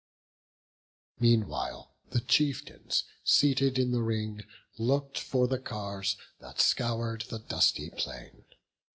[1.19, 4.41] Meanwhile the chieftains, seated in the ring,
[4.79, 8.43] Look'd for the cars, that scour'd the dusty plain.